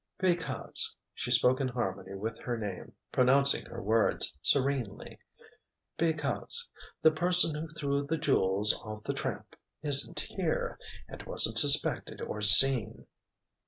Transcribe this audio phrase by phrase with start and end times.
[0.17, 5.19] "Because—" She spoke in harmony with her name, pronouncing her words serenely:
[5.95, 13.05] "Because—the person who threw the jewels off the Tramp—isn't here—and wasn't suspected or seen."